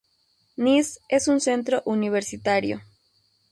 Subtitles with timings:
[0.63, 2.81] Niš es un centro universitario.